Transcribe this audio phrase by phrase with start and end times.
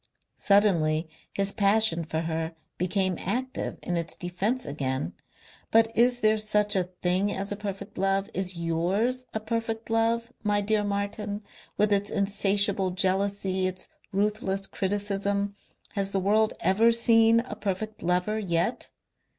[0.39, 5.13] Suddenly his passion for her became active in its defence again.
[5.69, 8.27] "But is there such a thing as a perfect love?
[8.33, 11.43] Is YOURS a perfect love, my dear Martin,
[11.77, 15.53] with its insatiable jealousy, its ruthless criticism?
[15.89, 18.89] Has the world ever seen a perfect lover yet?